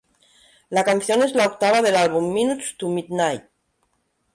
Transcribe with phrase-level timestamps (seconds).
[0.71, 3.43] La canción es la octava del álbum "Minutes to Midnight".